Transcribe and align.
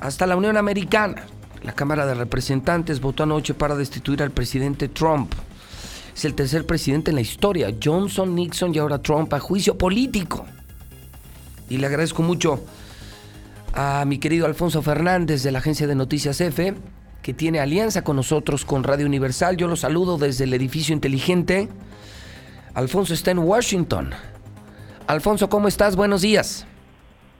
hasta 0.00 0.26
la 0.26 0.36
Unión 0.36 0.56
Americana. 0.56 1.24
La 1.62 1.72
Cámara 1.72 2.06
de 2.06 2.14
Representantes 2.14 3.00
votó 3.00 3.24
anoche 3.24 3.54
para 3.54 3.74
destituir 3.74 4.22
al 4.22 4.30
presidente 4.30 4.88
Trump. 4.88 5.32
Es 6.14 6.24
el 6.24 6.34
tercer 6.34 6.66
presidente 6.66 7.10
en 7.10 7.16
la 7.16 7.20
historia, 7.20 7.72
Johnson, 7.82 8.34
Nixon 8.34 8.74
y 8.74 8.78
ahora 8.78 8.98
Trump, 8.98 9.32
a 9.34 9.40
juicio 9.40 9.76
político. 9.76 10.46
Y 11.68 11.78
le 11.78 11.86
agradezco 11.86 12.22
mucho 12.22 12.64
a 13.74 14.04
mi 14.06 14.18
querido 14.18 14.46
Alfonso 14.46 14.82
Fernández 14.82 15.42
de 15.42 15.52
la 15.52 15.58
agencia 15.58 15.86
de 15.86 15.94
noticias 15.94 16.40
EFE, 16.40 16.74
que 17.22 17.34
tiene 17.34 17.60
alianza 17.60 18.02
con 18.02 18.16
nosotros 18.16 18.64
con 18.64 18.84
Radio 18.84 19.06
Universal. 19.06 19.56
Yo 19.56 19.68
lo 19.68 19.76
saludo 19.76 20.18
desde 20.18 20.44
el 20.44 20.54
edificio 20.54 20.94
inteligente. 20.94 21.68
Alfonso 22.74 23.14
está 23.14 23.32
en 23.32 23.38
Washington. 23.38 24.10
Alfonso, 25.06 25.48
¿cómo 25.48 25.68
estás? 25.68 25.96
Buenos 25.96 26.22
días. 26.22 26.66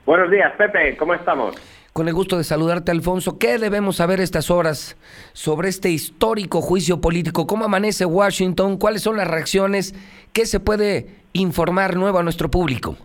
Buenos 0.04 0.30
días, 0.30 0.52
Pepe, 0.56 0.96
¿cómo 0.96 1.14
estamos? 1.14 1.54
Con 1.98 2.06
el 2.06 2.14
gusto 2.14 2.38
de 2.38 2.44
saludarte, 2.44 2.92
Alfonso. 2.92 3.40
¿Qué 3.40 3.58
debemos 3.58 3.96
saber 3.96 4.20
estas 4.20 4.52
horas 4.52 4.96
sobre 5.32 5.68
este 5.68 5.88
histórico 5.88 6.60
juicio 6.60 7.00
político? 7.00 7.48
¿Cómo 7.48 7.64
amanece 7.64 8.04
Washington? 8.04 8.78
¿Cuáles 8.78 9.02
son 9.02 9.16
las 9.16 9.26
reacciones? 9.26 9.96
¿Qué 10.32 10.46
se 10.46 10.60
puede 10.60 11.06
informar 11.32 11.96
nuevo 11.96 12.20
a 12.20 12.22
nuestro 12.22 12.52
público? 12.52 12.96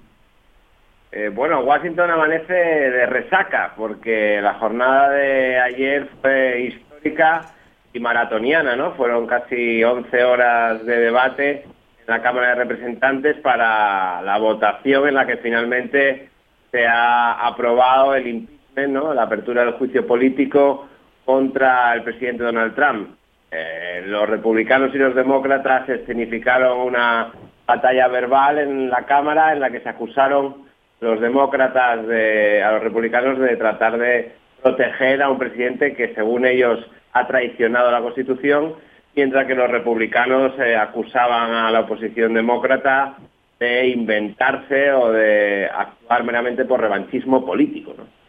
Eh, 1.12 1.32
bueno, 1.34 1.62
Washington 1.62 2.12
amanece 2.12 2.54
de 2.54 3.08
resaca 3.08 3.74
porque 3.76 4.40
la 4.44 4.54
jornada 4.60 5.10
de 5.10 5.60
ayer 5.60 6.08
fue 6.22 6.62
histórica 6.62 7.52
y 7.94 8.00
maratoniana, 8.00 8.76
¿no? 8.76 8.92
Fueron 8.92 9.26
casi 9.26 9.84
11 9.84 10.24
horas 10.24 10.86
de 10.86 10.98
debate 11.00 11.64
en 11.64 12.06
la 12.06 12.22
Cámara 12.22 12.50
de 12.50 12.56
Representantes 12.64 13.38
para 13.38 14.22
la 14.22 14.38
votación 14.38 15.08
en 15.08 15.16
la 15.16 15.26
que 15.26 15.38
finalmente 15.38 16.30
se 16.70 16.86
ha 16.86 17.48
aprobado 17.48 18.14
el 18.14 18.28
impeachment 18.74 19.16
la 19.16 19.24
apertura 19.24 19.64
del 19.64 19.74
juicio 19.74 20.06
político 20.06 20.88
contra 21.26 21.94
el 21.94 22.04
presidente 22.04 22.44
Donald 22.44 22.76
Trump. 22.76 23.10
Eh, 23.52 24.04
los 24.08 24.28
republicanos 24.28 24.94
y 24.96 24.98
los 24.98 25.16
demócratas 25.16 25.88
escenificaron 25.88 26.80
una 26.80 27.32
batalla 27.68 28.08
verbal 28.08 28.60
en 28.60 28.90
la 28.90 29.06
Cámara 29.06 29.54
en 29.54 29.60
la 29.60 29.70
que 29.70 29.82
se 29.82 29.90
acusaron 29.90 30.64
los 31.00 31.22
demócratas 31.22 32.08
de, 32.08 32.64
a 32.64 32.72
los 32.74 32.84
republicanos 32.84 33.38
de 33.40 33.56
tratar 33.58 33.98
de 33.98 34.32
proteger 34.62 35.22
a 35.22 35.30
un 35.30 35.38
presidente 35.38 35.94
que 35.94 36.14
según 36.16 36.46
ellos 36.46 36.80
ha 37.12 37.28
traicionado 37.28 37.92
la 37.92 38.02
Constitución, 38.02 38.74
mientras 39.16 39.46
que 39.46 39.56
los 39.56 39.70
republicanos 39.70 40.54
eh, 40.60 40.76
acusaban 40.76 41.52
a 41.52 41.70
la 41.70 41.82
oposición 41.82 42.34
demócrata 42.34 43.18
de 43.60 43.88
inventarse 43.88 44.92
o 44.94 45.12
de 45.12 45.70
actuar 45.72 46.24
meramente 46.24 46.66
por 46.66 46.82
revanchismo 46.82 47.46
político. 47.46 47.94
¿no? 47.96 48.23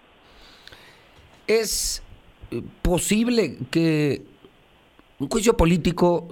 ¿Es 1.46 2.02
eh, 2.50 2.62
posible 2.82 3.56
que 3.70 4.22
un 5.18 5.28
juicio 5.28 5.56
político 5.56 6.28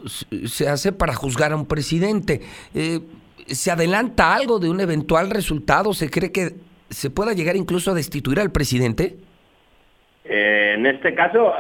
se 0.47 0.69
hace 0.69 0.93
para 0.93 1.15
juzgar 1.15 1.53
a 1.53 1.57
un 1.57 1.67
presidente? 1.67 2.41
Eh, 2.75 3.01
¿Se 3.47 3.71
adelanta 3.71 4.35
algo 4.35 4.59
de 4.59 4.71
un 4.71 4.81
eventual 4.81 5.31
resultado? 5.31 5.93
¿Se 5.93 6.11
cree 6.11 6.33
que 6.33 6.55
se 6.89 7.11
pueda 7.11 7.33
llegar 7.33 7.57
incluso 7.57 7.91
a 7.91 7.95
destituir 7.95 8.41
al 8.41 8.53
presidente? 8.53 9.17
Eh, 10.25 10.75
en 10.77 10.87
este 10.87 11.15
caso, 11.15 11.53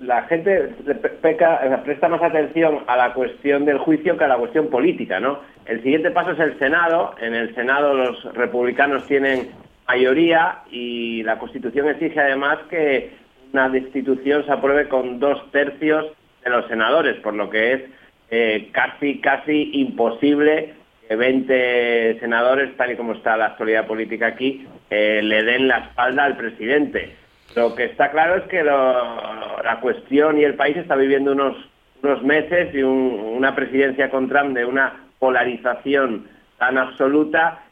la 0.00 0.22
gente 0.24 0.74
peca, 1.22 1.82
presta 1.84 2.08
más 2.08 2.22
atención 2.22 2.80
a 2.86 2.96
la 2.96 3.14
cuestión 3.14 3.64
del 3.64 3.78
juicio 3.78 4.16
que 4.16 4.24
a 4.24 4.28
la 4.28 4.36
cuestión 4.36 4.68
política, 4.68 5.20
¿no? 5.20 5.40
El 5.64 5.82
siguiente 5.82 6.10
paso 6.10 6.32
es 6.32 6.40
el 6.40 6.58
Senado. 6.58 7.14
En 7.20 7.34
el 7.34 7.54
Senado 7.54 7.94
los 7.94 8.22
republicanos 8.34 9.06
tienen 9.06 9.50
mayoría 9.86 10.60
y 10.70 11.22
la 11.22 11.38
Constitución 11.38 11.88
exige 11.88 12.20
además 12.20 12.58
que 12.70 13.10
una 13.52 13.68
destitución 13.68 14.44
se 14.44 14.52
apruebe 14.52 14.88
con 14.88 15.18
dos 15.18 15.50
tercios 15.50 16.06
de 16.44 16.50
los 16.50 16.66
senadores, 16.68 17.16
por 17.20 17.34
lo 17.34 17.50
que 17.50 17.72
es 17.72 17.82
eh, 18.30 18.70
casi, 18.72 19.20
casi 19.20 19.70
imposible 19.74 20.74
que 21.06 21.16
20 21.16 22.18
senadores, 22.20 22.76
tal 22.76 22.92
y 22.92 22.96
como 22.96 23.12
está 23.12 23.36
la 23.36 23.46
actualidad 23.46 23.86
política 23.86 24.28
aquí, 24.28 24.66
eh, 24.88 25.20
le 25.22 25.42
den 25.42 25.68
la 25.68 25.78
espalda 25.78 26.24
al 26.24 26.36
presidente. 26.36 27.14
Lo 27.54 27.74
que 27.74 27.84
está 27.84 28.10
claro 28.10 28.36
es 28.36 28.44
que 28.44 28.64
la 28.64 29.78
cuestión 29.82 30.38
y 30.38 30.44
el 30.44 30.54
país 30.54 30.76
está 30.76 30.96
viviendo 30.96 31.32
unos, 31.32 31.56
unos 32.02 32.22
meses 32.22 32.74
y 32.74 32.82
una 32.82 33.54
presidencia 33.54 34.08
con 34.08 34.28
Trump 34.28 34.56
de 34.56 34.64
una 34.64 35.04
polarización 35.18 36.28
tan 36.58 36.78
absoluta 36.78 37.62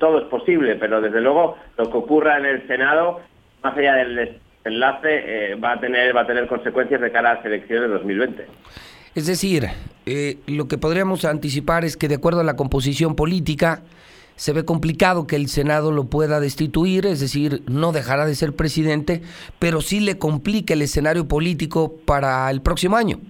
todo 0.00 0.18
es 0.18 0.24
posible, 0.28 0.76
pero 0.76 1.00
desde 1.00 1.20
luego 1.20 1.56
lo 1.76 1.90
que 1.90 1.96
ocurra 1.96 2.38
en 2.38 2.46
el 2.46 2.66
Senado, 2.66 3.20
más 3.62 3.76
allá 3.76 3.94
del 3.94 4.40
enlace, 4.64 5.52
eh, 5.52 5.54
va, 5.56 5.72
a 5.72 5.80
tener, 5.80 6.16
va 6.16 6.22
a 6.22 6.26
tener 6.26 6.46
consecuencias 6.46 7.00
de 7.00 7.12
cara 7.12 7.32
a 7.32 7.34
las 7.34 7.44
elecciones 7.44 7.88
de 7.88 7.94
2020. 7.94 8.46
Es 9.14 9.26
decir, 9.26 9.66
eh, 10.06 10.38
lo 10.46 10.66
que 10.66 10.78
podríamos 10.78 11.24
anticipar 11.24 11.84
es 11.84 11.96
que 11.96 12.08
de 12.08 12.16
acuerdo 12.16 12.40
a 12.40 12.44
la 12.44 12.56
composición 12.56 13.14
política, 13.14 13.82
se 14.36 14.52
ve 14.52 14.64
complicado 14.64 15.28
que 15.28 15.36
el 15.36 15.48
Senado 15.48 15.92
lo 15.92 16.06
pueda 16.06 16.40
destituir, 16.40 17.06
es 17.06 17.20
decir, 17.20 17.62
no 17.68 17.92
dejará 17.92 18.26
de 18.26 18.34
ser 18.34 18.52
presidente, 18.54 19.22
pero 19.60 19.80
sí 19.80 20.00
le 20.00 20.18
complica 20.18 20.74
el 20.74 20.82
escenario 20.82 21.28
político 21.28 21.94
para 22.04 22.50
el 22.50 22.60
próximo 22.60 22.96
año. 22.96 23.20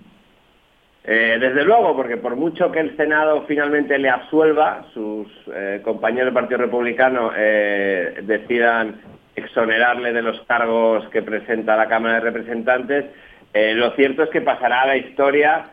Eh, 1.06 1.36
desde 1.38 1.64
luego, 1.64 1.94
porque 1.94 2.16
por 2.16 2.34
mucho 2.34 2.72
que 2.72 2.80
el 2.80 2.96
Senado 2.96 3.44
finalmente 3.46 3.98
le 3.98 4.08
absuelva, 4.08 4.86
sus 4.94 5.28
eh, 5.54 5.80
compañeros 5.84 6.28
del 6.28 6.34
Partido 6.34 6.60
Republicano 6.60 7.30
eh, 7.36 8.20
decidan 8.22 9.02
exonerarle 9.36 10.14
de 10.14 10.22
los 10.22 10.40
cargos 10.46 11.06
que 11.10 11.20
presenta 11.20 11.76
la 11.76 11.88
Cámara 11.88 12.14
de 12.14 12.20
Representantes, 12.20 13.04
lo 13.52 13.92
cierto 13.92 14.24
es 14.24 14.30
que 14.30 14.40
pasará 14.40 14.82
a 14.82 14.86
la 14.86 14.96
historia 14.96 15.66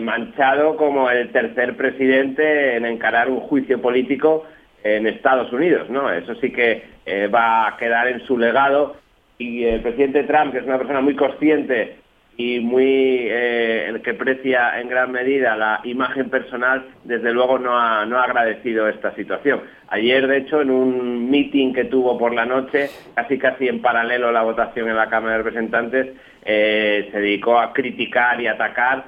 manchado 0.00 0.74
como 0.76 1.10
el 1.10 1.30
tercer 1.32 1.76
presidente 1.76 2.76
en 2.76 2.86
encarar 2.86 3.28
un 3.28 3.40
juicio 3.40 3.80
político 3.82 4.46
en 4.82 5.06
Estados 5.06 5.52
Unidos. 5.52 5.90
¿no? 5.90 6.10
Eso 6.10 6.34
sí 6.36 6.50
que 6.50 6.82
va 7.28 7.68
a 7.68 7.76
quedar 7.76 8.08
en 8.08 8.20
su 8.20 8.38
legado 8.38 8.96
y 9.36 9.64
el 9.64 9.82
presidente 9.82 10.24
Trump, 10.24 10.52
que 10.52 10.60
es 10.60 10.64
una 10.64 10.78
persona 10.78 11.02
muy 11.02 11.14
consciente 11.14 11.96
y 12.36 12.60
muy 12.60 13.28
eh, 13.30 13.98
que 14.04 14.10
aprecia 14.10 14.78
en 14.78 14.88
gran 14.88 15.10
medida 15.10 15.56
la 15.56 15.80
imagen 15.84 16.28
personal, 16.28 16.86
desde 17.04 17.32
luego 17.32 17.58
no 17.58 17.78
ha, 17.78 18.04
no 18.04 18.18
ha 18.18 18.24
agradecido 18.24 18.88
esta 18.88 19.14
situación. 19.14 19.62
Ayer, 19.88 20.26
de 20.26 20.38
hecho, 20.38 20.60
en 20.60 20.70
un 20.70 21.30
meeting 21.30 21.72
que 21.72 21.84
tuvo 21.84 22.18
por 22.18 22.34
la 22.34 22.44
noche, 22.44 22.90
casi 23.14 23.38
casi 23.38 23.68
en 23.68 23.80
paralelo 23.80 24.28
a 24.28 24.32
la 24.32 24.42
votación 24.42 24.88
en 24.88 24.96
la 24.96 25.08
Cámara 25.08 25.32
de 25.32 25.42
Representantes, 25.44 26.08
eh, 26.44 27.08
se 27.10 27.20
dedicó 27.20 27.58
a 27.58 27.72
criticar 27.72 28.40
y 28.40 28.46
atacar 28.46 29.04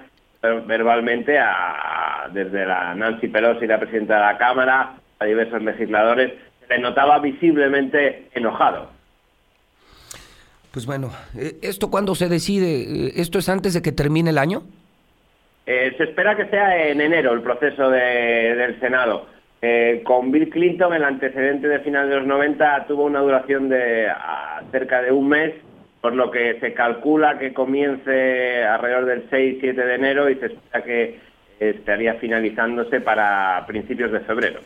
verbalmente 0.67 1.39
a, 1.39 2.29
desde 2.33 2.65
la 2.65 2.95
Nancy 2.95 3.29
Pelosi, 3.29 3.67
la 3.67 3.81
presidenta 3.81 4.15
de 4.15 4.21
la 4.21 4.39
Cámara, 4.39 4.95
a 5.19 5.25
diversos 5.25 5.63
legisladores. 5.63 6.33
Se 6.61 6.75
le 6.75 6.81
notaba 6.81 7.19
visiblemente 7.19 8.29
enojado. 8.35 8.98
Pues 10.73 10.87
bueno, 10.87 11.11
eh, 11.37 11.57
¿esto 11.63 11.91
cuándo 11.91 12.15
se 12.15 12.29
decide? 12.29 12.83
Eh, 12.83 13.13
¿Esto 13.17 13.39
es 13.39 13.49
antes 13.49 13.75
de 13.75 13.83
que 13.83 13.93
termine 13.93 14.31
el 14.31 14.39
año? 14.39 14.63
Eh, 15.67 15.95
se 15.97 16.05
espera 16.05 16.37
que 16.37 16.47
sea 16.47 16.89
en 16.89 17.01
enero 17.01 17.33
el 17.33 17.43
proceso 17.43 17.91
del 17.91 18.79
Senado. 18.81 19.27
con 20.05 20.31
Bill 20.31 20.51
Clinton, 20.51 20.95
el 20.95 21.05
antecedente 21.05 21.69
de 21.69 21.81
final 21.81 22.09
de 22.09 22.17
los 22.17 22.27
90 22.27 22.87
tuvo 22.87 23.05
una 23.05 23.21
duración 23.21 23.69
de 23.69 24.07
cerca 24.71 25.03
de 25.03 25.11
un 25.11 25.29
mes, 25.29 25.55
por 26.01 26.15
lo 26.15 26.31
que 26.31 26.59
se 26.61 26.73
calcula 26.75 27.39
que 27.39 27.53
comience 27.53 28.63
alrededor 28.63 29.07
del 29.07 29.29
6-7 29.31 29.75
de 29.75 29.95
enero 29.95 30.31
y 30.31 30.37
se 30.37 30.47
espera 30.47 30.85
que 30.85 31.19
estaría 31.59 32.15
finalizándose 32.15 33.01
para 33.01 33.65
principios 33.67 34.13
de 34.13 34.21
febrero. 34.21 34.61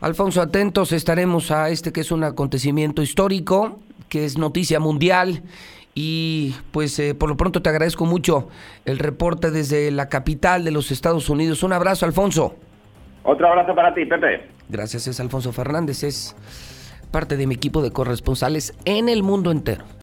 Alfonso, 0.00 0.40
atentos 0.40 0.92
estaremos 0.92 1.50
a 1.50 1.68
este 1.68 1.92
que 1.92 2.00
es 2.00 2.10
un 2.10 2.24
acontecimiento 2.24 3.02
histórico 3.02 3.80
que 4.14 4.24
es 4.24 4.38
noticia 4.38 4.78
mundial. 4.78 5.42
Y 5.92 6.54
pues 6.70 6.96
eh, 7.00 7.16
por 7.16 7.28
lo 7.28 7.36
pronto 7.36 7.62
te 7.62 7.68
agradezco 7.68 8.06
mucho 8.06 8.48
el 8.84 9.00
reporte 9.00 9.50
desde 9.50 9.90
la 9.90 10.08
capital 10.08 10.62
de 10.64 10.70
los 10.70 10.92
Estados 10.92 11.28
Unidos. 11.28 11.64
Un 11.64 11.72
abrazo, 11.72 12.06
Alfonso. 12.06 12.54
Otro 13.24 13.48
abrazo 13.48 13.74
para 13.74 13.92
ti, 13.92 14.04
Pepe. 14.04 14.48
Gracias, 14.68 15.08
es 15.08 15.18
Alfonso 15.18 15.50
Fernández, 15.50 16.04
es 16.04 16.36
parte 17.10 17.36
de 17.36 17.48
mi 17.48 17.56
equipo 17.56 17.82
de 17.82 17.90
corresponsales 17.90 18.72
en 18.84 19.08
el 19.08 19.24
mundo 19.24 19.50
entero. 19.50 19.84